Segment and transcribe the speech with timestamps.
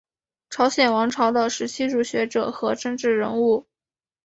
[0.49, 3.67] 朝鲜王朝的时期儒学者和政治人物。